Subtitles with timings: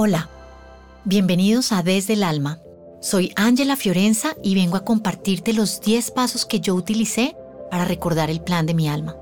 [0.00, 0.28] Hola,
[1.04, 2.60] bienvenidos a Desde el Alma.
[3.00, 7.34] Soy Ángela Fiorenza y vengo a compartirte los 10 pasos que yo utilicé
[7.68, 9.16] para recordar el plan de mi alma.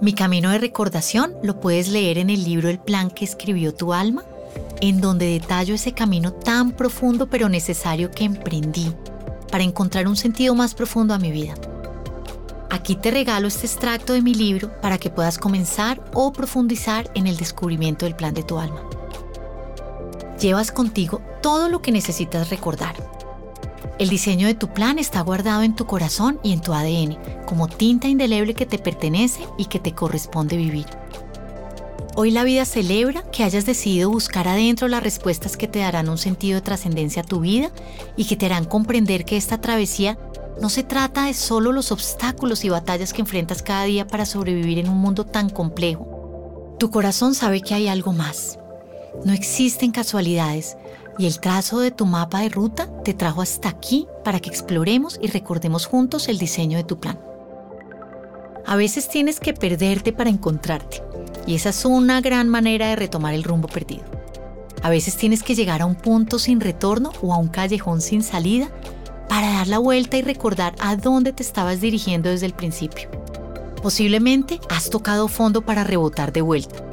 [0.00, 3.92] Mi camino de recordación lo puedes leer en el libro El plan que escribió tu
[3.92, 4.22] alma,
[4.80, 8.94] en donde detallo ese camino tan profundo pero necesario que emprendí
[9.50, 11.54] para encontrar un sentido más profundo a mi vida.
[12.70, 17.26] Aquí te regalo este extracto de mi libro para que puedas comenzar o profundizar en
[17.26, 18.82] el descubrimiento del plan de tu alma.
[20.40, 22.94] Llevas contigo todo lo que necesitas recordar.
[23.98, 27.68] El diseño de tu plan está guardado en tu corazón y en tu ADN, como
[27.68, 30.86] tinta indeleble que te pertenece y que te corresponde vivir.
[32.16, 36.16] Hoy la vida celebra que hayas decidido buscar adentro las respuestas que te darán un
[36.16, 37.70] sentido de trascendencia a tu vida
[38.16, 40.18] y que te harán comprender que esta travesía
[40.60, 44.78] no se trata de solo los obstáculos y batallas que enfrentas cada día para sobrevivir
[44.78, 46.76] en un mundo tan complejo.
[46.78, 48.59] Tu corazón sabe que hay algo más.
[49.24, 50.76] No existen casualidades
[51.18, 55.18] y el trazo de tu mapa de ruta te trajo hasta aquí para que exploremos
[55.20, 57.18] y recordemos juntos el diseño de tu plan.
[58.66, 61.02] A veces tienes que perderte para encontrarte
[61.46, 64.04] y esa es una gran manera de retomar el rumbo perdido.
[64.82, 68.22] A veces tienes que llegar a un punto sin retorno o a un callejón sin
[68.22, 68.70] salida
[69.28, 73.10] para dar la vuelta y recordar a dónde te estabas dirigiendo desde el principio.
[73.82, 76.89] Posiblemente has tocado fondo para rebotar de vuelta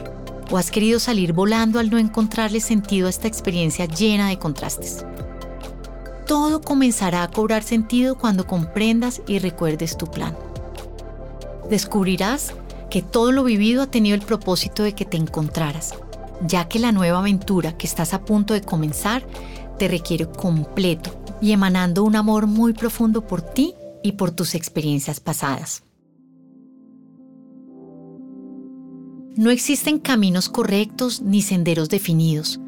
[0.50, 5.06] o has querido salir volando al no encontrarle sentido a esta experiencia llena de contrastes.
[6.26, 10.38] Todo comenzará a cobrar sentido cuando comprendas y recuerdes tu plan.
[11.70, 12.54] Descubrirás
[12.90, 15.94] que todo lo vivido ha tenido el propósito de que te encontraras,
[16.46, 19.24] ya que la nueva aventura que estás a punto de comenzar
[19.78, 21.12] te requiere completo
[21.42, 25.87] y emanando un amor muy profundo por ti y por tus experiencias pasadas.
[29.38, 32.60] No existen caminos correctos ni senderos definidos.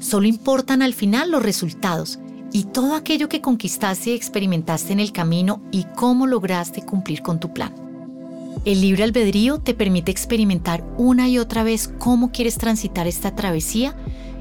[0.00, 2.18] Solo importan al final los resultados
[2.52, 7.38] y todo aquello que conquistaste y experimentaste en el camino y cómo lograste cumplir con
[7.38, 7.72] tu plan.
[8.64, 13.94] El libre albedrío te permite experimentar una y otra vez cómo quieres transitar esta travesía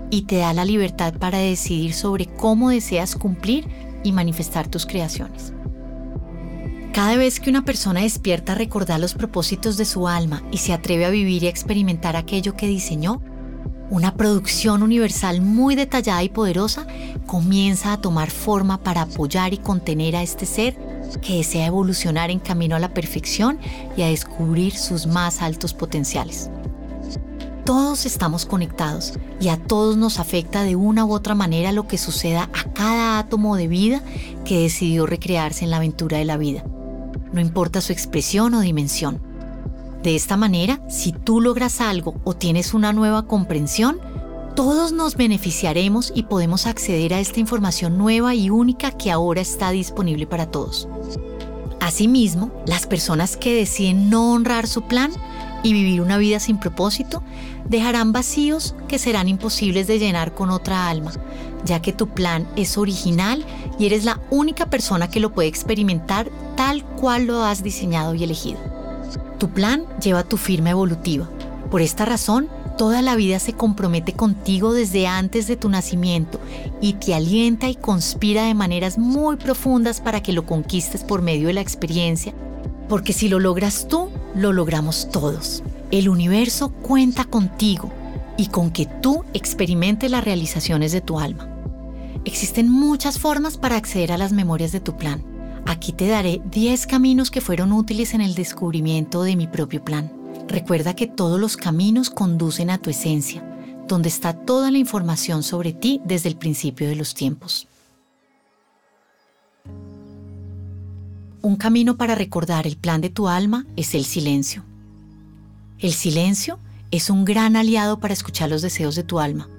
[0.10, 3.68] y te da la libertad para decidir sobre cómo deseas cumplir
[4.04, 5.55] y manifestar tus creaciones.
[6.96, 10.72] Cada vez que una persona despierta a recordar los propósitos de su alma y se
[10.72, 13.22] atreve a vivir y experimentar aquello que diseñó,
[13.90, 16.88] una producción universal muy detallada y poderosa
[17.26, 20.78] comienza a tomar forma para apoyar y contener a este ser
[21.22, 23.60] que desea evolucionar en camino a la perfección
[23.98, 26.50] y a descubrir sus más altos potenciales.
[27.66, 31.98] Todos estamos conectados y a todos nos afecta de una u otra manera lo que
[31.98, 34.02] suceda a cada átomo de vida
[34.46, 36.64] que decidió recrearse en la aventura de la vida,
[37.36, 39.22] no importa su expresión o dimensión.
[40.02, 44.00] De esta manera, si tú logras algo o tienes una nueva comprensión,
[44.56, 49.72] todos nos beneficiaremos y podemos acceder a esta información nueva y única que ahora está
[49.72, 50.88] disponible para todos.
[51.82, 55.12] Asimismo, las personas que deciden no honrar su plan
[55.62, 57.22] y vivir una vida sin propósito,
[57.68, 61.12] dejarán vacíos que serán imposibles de llenar con otra alma,
[61.66, 63.46] ya que tu plan es original
[63.78, 68.24] y eres la única persona que lo puede experimentar tal cual lo has diseñado y
[68.24, 68.60] elegido.
[69.38, 71.30] Tu plan lleva tu firma evolutiva.
[71.70, 76.40] Por esta razón, toda la vida se compromete contigo desde antes de tu nacimiento
[76.82, 81.48] y te alienta y conspira de maneras muy profundas para que lo conquistes por medio
[81.48, 82.34] de la experiencia
[82.88, 85.64] porque si lo logras tú, lo logramos todos.
[85.92, 87.92] El universo cuenta contigo
[88.38, 91.50] y con que tú experimentes las realizaciones de tu alma.
[92.26, 95.24] Existen muchas formas para acceder a las memorias de tu plan.
[95.66, 100.12] Aquí te daré 10 caminos que fueron útiles en el descubrimiento de mi propio plan.
[100.48, 103.44] Recuerda que todos los caminos conducen a tu esencia,
[103.88, 107.68] donde está toda la información sobre ti desde el principio de los tiempos.
[111.42, 114.64] Un camino para recordar el plan de tu alma es el silencio.
[115.80, 116.60] El silencio
[116.92, 119.50] es un gran aliado para escuchar los deseos de tu alma.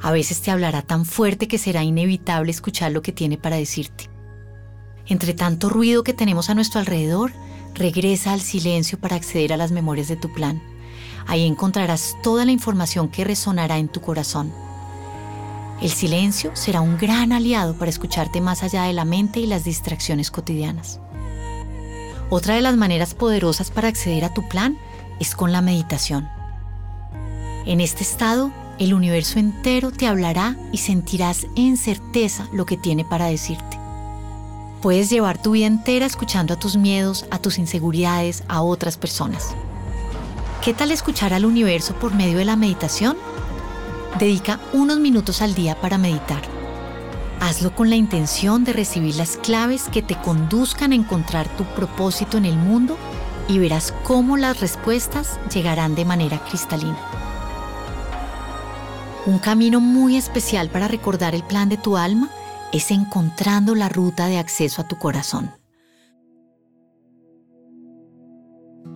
[0.00, 4.11] A veces te hablará tan fuerte que será inevitable escuchar lo que tiene para decirte.
[5.06, 7.32] Entre tanto ruido que tenemos a nuestro alrededor,
[7.74, 10.62] regresa al silencio para acceder a las memorias de tu plan.
[11.26, 14.52] Ahí encontrarás toda la información que resonará en tu corazón.
[15.80, 19.64] El silencio será un gran aliado para escucharte más allá de la mente y las
[19.64, 21.00] distracciones cotidianas.
[22.30, 24.78] Otra de las maneras poderosas para acceder a tu plan
[25.18, 26.28] es con la meditación.
[27.66, 33.04] En este estado, el universo entero te hablará y sentirás en certeza lo que tiene
[33.04, 33.81] para decirte.
[34.82, 39.54] Puedes llevar tu vida entera escuchando a tus miedos, a tus inseguridades, a otras personas.
[40.60, 43.16] ¿Qué tal escuchar al universo por medio de la meditación?
[44.18, 46.42] dedica unos minutos al día para meditar.
[47.40, 52.36] Hazlo con la intención de recibir las claves que te conduzcan a encontrar tu propósito
[52.36, 52.98] en el mundo
[53.48, 56.98] y verás cómo las respuestas llegarán de manera cristalina.
[59.26, 62.28] Un camino muy especial para recordar el plan de tu alma
[62.72, 65.50] es encontrando la ruta de acceso a tu corazón.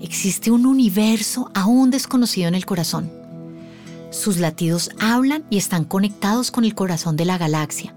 [0.01, 3.11] Existe un universo aún desconocido en el corazón.
[4.11, 7.95] Sus latidos hablan y están conectados con el corazón de la galaxia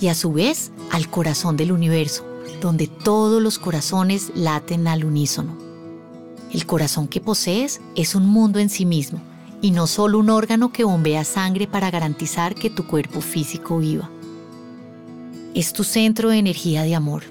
[0.00, 2.24] y a su vez al corazón del universo,
[2.60, 5.56] donde todos los corazones laten al unísono.
[6.52, 9.20] El corazón que posees es un mundo en sí mismo
[9.60, 14.10] y no solo un órgano que bombea sangre para garantizar que tu cuerpo físico viva.
[15.54, 17.24] Es tu centro de energía de amor.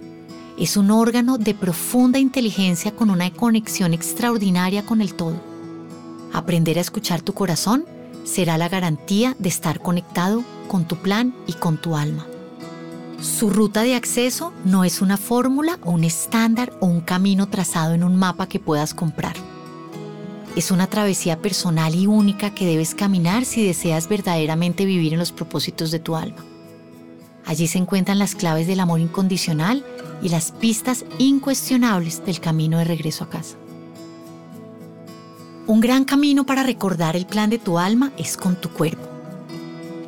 [0.58, 5.40] Es un órgano de profunda inteligencia con una conexión extraordinaria con el todo.
[6.34, 7.86] Aprender a escuchar tu corazón
[8.24, 12.26] será la garantía de estar conectado con tu plan y con tu alma.
[13.22, 17.94] Su ruta de acceso no es una fórmula o un estándar o un camino trazado
[17.94, 19.36] en un mapa que puedas comprar.
[20.56, 25.32] Es una travesía personal y única que debes caminar si deseas verdaderamente vivir en los
[25.32, 26.44] propósitos de tu alma.
[27.48, 29.84] Allí se encuentran las claves del amor incondicional
[30.22, 33.56] y las pistas incuestionables del camino de regreso a casa.
[35.66, 39.08] Un gran camino para recordar el plan de tu alma es con tu cuerpo.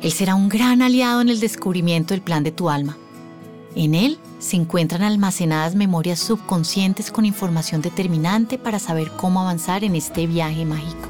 [0.02, 2.98] Él será un gran aliado en el descubrimiento del plan de tu alma.
[3.74, 9.96] En él se encuentran almacenadas memorias subconscientes con información determinante para saber cómo avanzar en
[9.96, 11.08] este viaje mágico.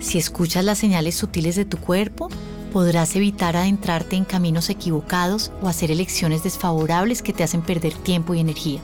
[0.00, 2.28] Si escuchas las señales sutiles de tu cuerpo,
[2.68, 8.34] podrás evitar adentrarte en caminos equivocados o hacer elecciones desfavorables que te hacen perder tiempo
[8.34, 8.80] y energía.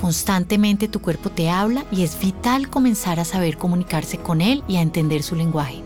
[0.00, 4.76] Constantemente tu cuerpo te habla y es vital comenzar a saber comunicarse con él y
[4.76, 5.82] a entender su lenguaje.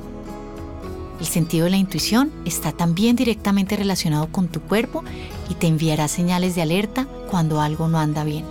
[1.21, 5.05] El sentido de la intuición está también directamente relacionado con tu cuerpo
[5.49, 8.45] y te enviará señales de alerta cuando algo no anda bien.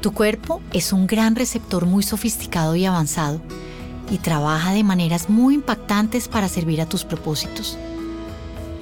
[0.00, 3.40] Tu cuerpo es un gran receptor muy sofisticado y avanzado
[4.10, 7.78] y trabaja de maneras muy impactantes para servir a tus propósitos.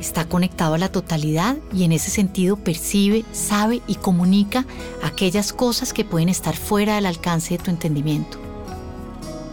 [0.00, 4.64] Está conectado a la totalidad y en ese sentido percibe, sabe y comunica
[5.02, 8.38] aquellas cosas que pueden estar fuera del alcance de tu entendimiento.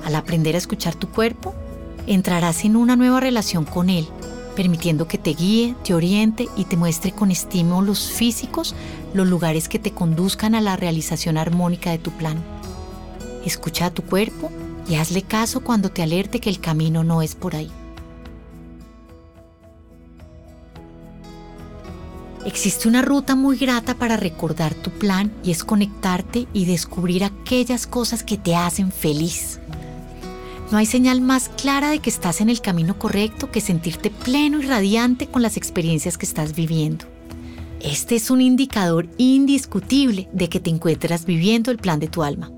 [0.05, 1.55] Al aprender a escuchar tu cuerpo,
[2.05, 4.07] entrarás en una nueva relación con Él,
[4.55, 8.75] permitiendo que te guíe, te oriente y te muestre con estímulos físicos
[9.15, 12.37] los lugares que te conduzcan a la realización armónica de tu plan.
[13.43, 14.51] Escucha a tu cuerpo
[14.87, 17.71] y hazle caso cuando te alerte que el camino no es por ahí.
[22.45, 27.87] Existe una ruta muy grata para recordar tu plan y es conectarte y descubrir aquellas
[27.87, 29.59] cosas que te hacen feliz.
[30.71, 34.59] No hay señal más clara de que estás en el camino correcto que sentirte pleno
[34.59, 37.05] y radiante con las experiencias que estás viviendo.
[37.81, 42.51] Este es un indicador indiscutible de que te encuentras viviendo el plan de tu alma.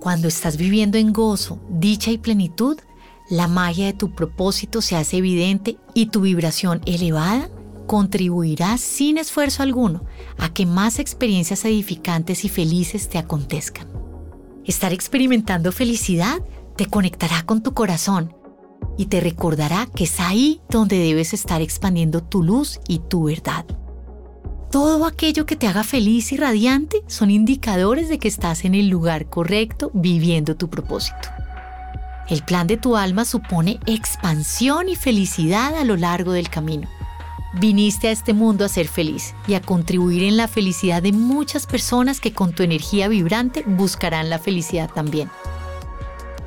[0.00, 2.78] Cuando estás viviendo en gozo, dicha y plenitud,
[3.28, 7.50] la magia de tu propósito se hace evidente y tu vibración elevada
[7.88, 10.04] contribuirá sin esfuerzo alguno
[10.38, 13.88] a que más experiencias edificantes y felices te acontezcan.
[14.64, 16.42] Estar experimentando felicidad
[16.76, 18.36] te conectará con tu corazón
[18.96, 23.66] y te recordará que es ahí donde debes estar expandiendo tu luz y tu verdad.
[24.70, 28.88] Todo aquello que te haga feliz y radiante son indicadores de que estás en el
[28.88, 31.30] lugar correcto viviendo tu propósito.
[32.28, 36.86] El plan de tu alma supone expansión y felicidad a lo largo del camino.
[37.54, 41.66] Viniste a este mundo a ser feliz y a contribuir en la felicidad de muchas
[41.66, 45.30] personas que con tu energía vibrante buscarán la felicidad también.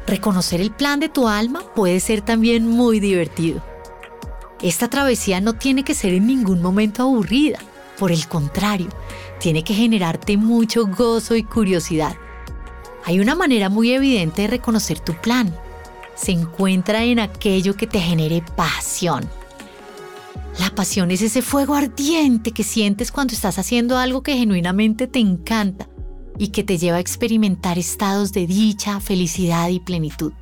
[0.05, 3.63] Reconocer el plan de tu alma puede ser también muy divertido.
[4.61, 7.57] Esta travesía no tiene que ser en ningún momento aburrida,
[7.97, 8.89] por el contrario,
[9.39, 12.15] tiene que generarte mucho gozo y curiosidad.
[13.05, 15.55] Hay una manera muy evidente de reconocer tu plan.
[16.15, 19.27] Se encuentra en aquello que te genere pasión
[20.59, 25.19] la pasión es ese fuego ardiente que sientes cuando estás haciendo algo que genuinamente te
[25.19, 25.87] encanta
[26.37, 30.33] y que te lleva a experimentar estados de dicha, felicidad y plenitud.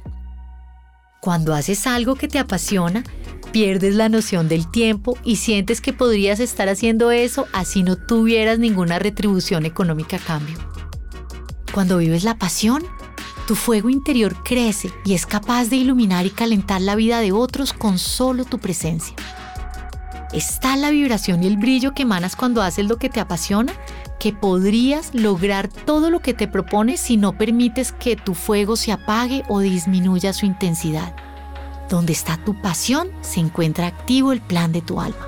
[1.22, 3.04] Cuando haces algo que te apasiona,
[3.52, 8.60] pierdes la noción del tiempo y sientes que podrías estar haciendo eso así no tuvieras
[8.60, 10.58] ninguna retribución económica a cambio.
[11.74, 12.84] Cuando vives la pasión,
[13.48, 17.74] tu fuego interior crece y es capaz de iluminar y calentar la vida de otros
[17.74, 19.16] con solo tu presencia
[20.34, 23.74] está la vibración y el brillo que emanas cuando haces lo que te apasiona,
[24.20, 28.92] que podrías lograr todo lo que te propones si no permites que tu fuego se
[28.92, 31.16] apague o disminuya su intensidad.
[31.90, 35.28] Donde está tu pasión, se encuentra activo el plan de tu alma.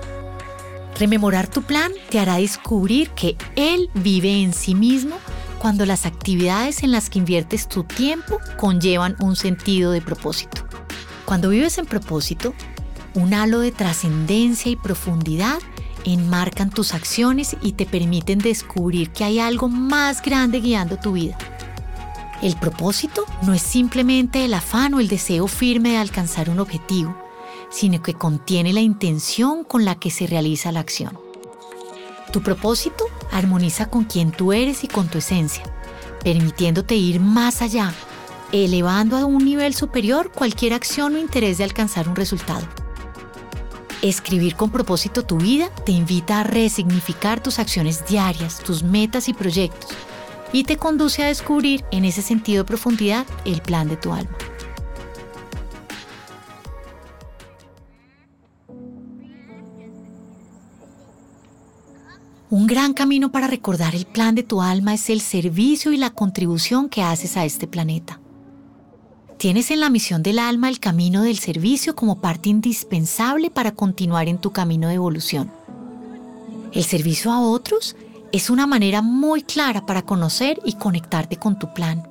[1.00, 5.15] Rememorar tu plan te hará descubrir que Él vive en sí mismo
[5.60, 10.63] cuando las actividades en las que inviertes tu tiempo conllevan un sentido de propósito.
[11.25, 12.53] Cuando vives en propósito,
[13.13, 15.60] un halo de trascendencia y profundidad
[16.03, 21.38] enmarcan tus acciones y te permiten descubrir que hay algo más grande guiando tu vida.
[22.41, 27.15] El propósito no es simplemente el afán o el deseo firme de alcanzar un objetivo,
[27.69, 31.19] sino que contiene la intención con la que se realiza la acción.
[32.33, 35.63] Tu propósito armoniza con quien tú eres y con tu esencia,
[36.24, 37.93] permitiéndote ir más allá,
[38.51, 42.67] elevando a un nivel superior cualquier acción o interés de alcanzar un resultado.
[44.01, 49.33] Escribir con propósito tu vida te invita a resignificar tus acciones diarias, tus metas y
[49.33, 49.91] proyectos,
[50.53, 54.38] y te conduce a descubrir en ese sentido de profundidad el plan de tu alma.
[62.50, 66.10] Un gran camino para recordar el plan de tu alma es el servicio y la
[66.10, 68.20] contribución que haces a este planeta.
[69.38, 74.27] Tienes en la misión del alma el camino del servicio como parte indispensable para continuar
[74.27, 75.50] en tu camino de evolución.
[76.74, 77.96] El servicio a otros
[78.32, 82.08] es una manera muy clara para conocer y conectarte con tu plan.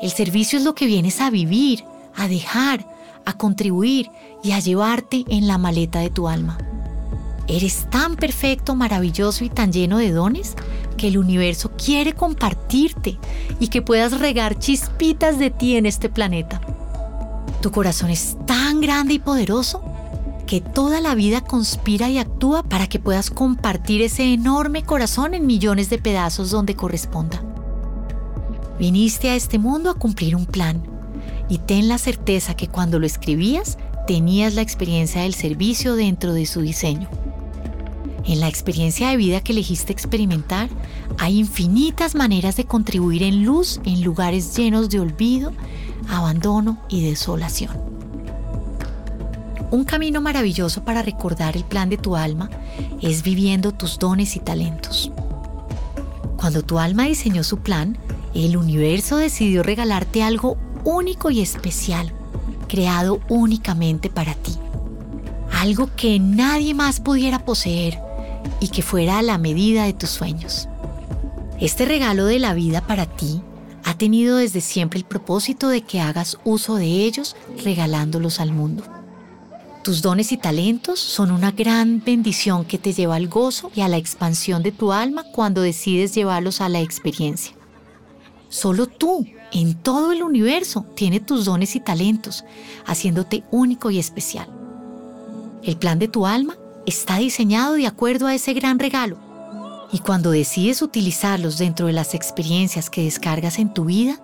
[0.00, 2.86] El servicio es lo que vienes a vivir, a dejar,
[3.24, 4.10] a contribuir
[4.42, 6.58] y a llevarte en la maleta de tu alma.
[7.48, 10.54] Eres tan perfecto, maravilloso y tan lleno de dones
[10.96, 13.18] que el universo quiere compartirte
[13.60, 16.60] y que puedas regar chispitas de ti en este planeta.
[17.62, 19.82] Tu corazón es tan grande y poderoso
[20.46, 25.46] que toda la vida conspira y actúa para que puedas compartir ese enorme corazón en
[25.46, 27.42] millones de pedazos donde corresponda.
[28.78, 30.82] Viniste a este mundo a cumplir un plan
[31.48, 36.46] y ten la certeza que cuando lo escribías tenías la experiencia del servicio dentro de
[36.46, 37.08] su diseño.
[38.24, 40.68] En la experiencia de vida que elegiste experimentar,
[41.18, 45.52] hay infinitas maneras de contribuir en luz en lugares llenos de olvido,
[46.08, 47.95] abandono y desolación.
[49.70, 52.50] Un camino maravilloso para recordar el plan de tu alma
[53.02, 55.10] es viviendo tus dones y talentos.
[56.36, 57.98] Cuando tu alma diseñó su plan,
[58.34, 62.12] el universo decidió regalarte algo único y especial,
[62.68, 64.52] creado únicamente para ti.
[65.52, 67.98] Algo que nadie más pudiera poseer
[68.60, 70.68] y que fuera a la medida de tus sueños.
[71.60, 73.40] Este regalo de la vida para ti
[73.84, 78.84] ha tenido desde siempre el propósito de que hagas uso de ellos regalándolos al mundo.
[79.86, 83.88] Tus dones y talentos son una gran bendición que te lleva al gozo y a
[83.88, 87.54] la expansión de tu alma cuando decides llevarlos a la experiencia.
[88.48, 92.44] Solo tú, en todo el universo, tienes tus dones y talentos,
[92.84, 94.48] haciéndote único y especial.
[95.62, 99.18] El plan de tu alma está diseñado de acuerdo a ese gran regalo.
[99.92, 104.20] Y cuando decides utilizarlos dentro de las experiencias que descargas en tu vida,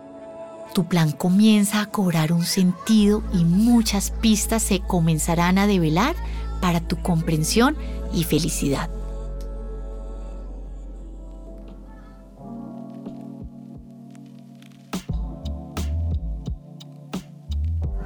[0.72, 6.16] tu plan comienza a cobrar un sentido y muchas pistas se comenzarán a develar
[6.60, 7.76] para tu comprensión
[8.12, 8.90] y felicidad.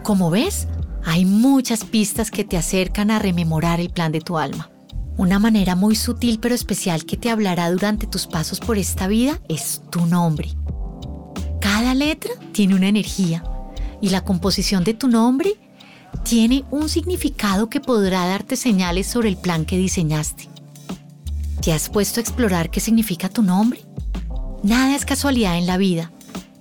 [0.02, 0.68] Como ves,
[1.04, 4.70] hay muchas pistas que te acercan a rememorar el plan de tu alma.
[5.16, 9.40] Una manera muy sutil pero especial que te hablará durante tus pasos por esta vida
[9.48, 10.50] es tu nombre.
[11.98, 13.42] Letra tiene una energía
[14.02, 15.54] y la composición de tu nombre
[16.24, 20.48] tiene un significado que podrá darte señales sobre el plan que diseñaste.
[21.62, 23.80] ¿Te has puesto a explorar qué significa tu nombre?
[24.62, 26.12] Nada es casualidad en la vida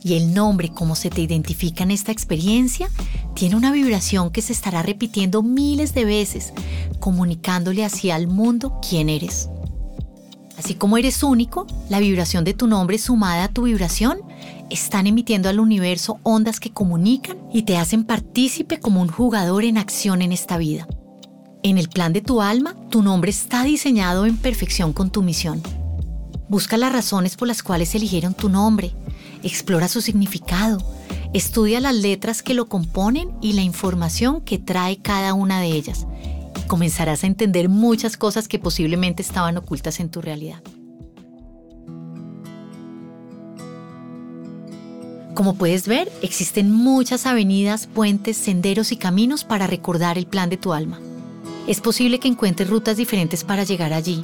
[0.02, 2.90] y el nombre como se te identifica en esta experiencia
[3.34, 6.54] tiene una vibración que se estará repitiendo miles de veces,
[7.00, 9.50] comunicándole hacia el mundo quién eres.
[10.58, 14.20] Así como eres único, la vibración de tu nombre sumada a tu vibración
[14.70, 19.78] están emitiendo al universo ondas que comunican y te hacen partícipe como un jugador en
[19.78, 20.88] acción en esta vida.
[21.64, 25.62] En el plan de tu alma, tu nombre está diseñado en perfección con tu misión.
[26.48, 28.94] Busca las razones por las cuales eligieron tu nombre,
[29.44, 30.78] explora su significado,
[31.36, 36.08] Estudia las letras que lo componen y la información que trae cada una de ellas.
[36.68, 40.62] comenzarás a entender muchas cosas que posiblemente estaban ocultas en tu realidad.
[45.36, 50.56] Como puedes ver, existen muchas avenidas, puentes, senderos y caminos para recordar el plan de
[50.56, 50.98] tu alma.
[51.68, 54.24] Es posible que encuentres rutas diferentes para llegar allí.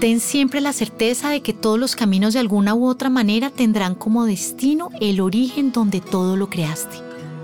[0.00, 3.94] Ten siempre la certeza de que todos los caminos de alguna u otra manera tendrán
[3.94, 6.98] como destino el origen donde todo lo creaste.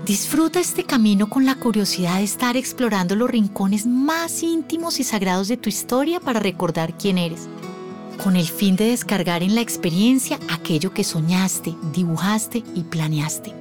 [0.05, 5.47] Disfruta este camino con la curiosidad de estar explorando los rincones más íntimos y sagrados
[5.47, 7.47] de tu historia para recordar quién eres,
[8.23, 13.53] con el fin de descargar en la experiencia aquello que soñaste, dibujaste y planeaste.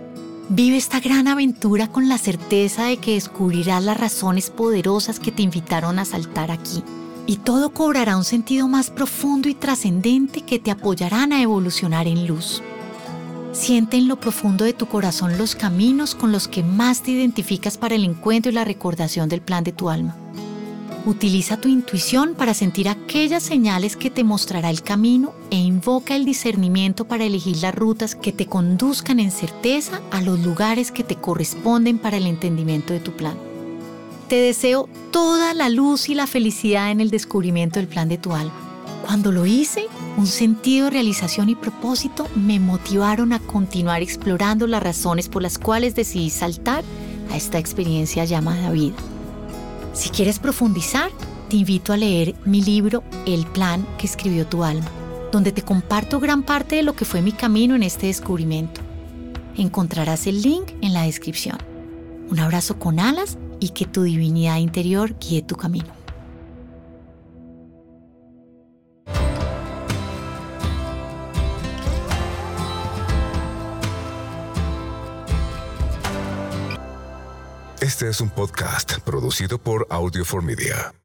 [0.49, 5.43] Vive esta gran aventura con la certeza de que descubrirás las razones poderosas que te
[5.43, 6.83] invitaron a saltar aquí.
[7.26, 12.26] Y todo cobrará un sentido más profundo y trascendente que te apoyarán a evolucionar en
[12.26, 12.62] luz.
[13.52, 17.79] Siente en lo profundo de tu corazón los caminos con los que más te identificas
[17.79, 20.17] para el encuentro y la recordación del plan de tu alma.
[21.07, 26.26] Utiliza tu intuición para sentir aquellas señales que te mostrará el camino e invoca el
[26.26, 31.16] discernimiento para elegir las rutas que te conduzcan en certeza a los lugares que te
[31.16, 33.35] corresponden para el entendimiento de tu plan.
[34.28, 38.35] Te deseo toda la luz y la felicidad en el descubrimiento del plan de tu
[38.35, 38.52] alma.
[39.07, 39.87] Cuando lo hice,
[40.19, 45.59] un sentido de realización y propósito me motivaron a continuar explorando las razones por las
[45.59, 46.85] cuales decidí saltar
[47.33, 48.97] a esta experiencia llamada vida.
[49.92, 51.11] Si quieres profundizar,
[51.49, 54.87] te invito a leer mi libro El plan que escribió tu alma,
[55.32, 58.80] donde te comparto gran parte de lo que fue mi camino en este descubrimiento.
[59.56, 61.59] Encontrarás el link en la descripción.
[62.30, 66.00] Un abrazo con alas y que tu divinidad interior guíe tu camino.
[78.00, 81.00] Este es un podcast producido por Audio for Media.